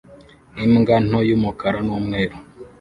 Imbwa 0.65 0.95
nto 1.07 1.19
y'umukara 1.29 1.79
n'umweru 1.85 2.35